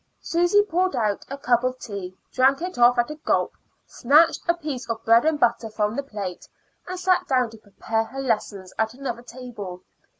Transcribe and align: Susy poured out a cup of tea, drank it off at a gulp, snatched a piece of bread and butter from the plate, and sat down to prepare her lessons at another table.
Susy 0.19 0.63
poured 0.63 0.95
out 0.95 1.23
a 1.29 1.37
cup 1.37 1.63
of 1.63 1.77
tea, 1.77 2.17
drank 2.31 2.59
it 2.63 2.79
off 2.79 2.97
at 2.97 3.11
a 3.11 3.15
gulp, 3.17 3.53
snatched 3.85 4.41
a 4.49 4.55
piece 4.55 4.89
of 4.89 5.05
bread 5.05 5.25
and 5.25 5.39
butter 5.39 5.69
from 5.69 5.95
the 5.95 6.01
plate, 6.01 6.47
and 6.87 6.99
sat 6.99 7.27
down 7.27 7.51
to 7.51 7.57
prepare 7.59 8.05
her 8.05 8.19
lessons 8.19 8.73
at 8.79 8.95
another 8.95 9.21
table. 9.21 9.83